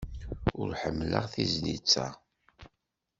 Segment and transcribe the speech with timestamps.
[0.61, 2.07] Ur ḥemmleɣ tizlit-a.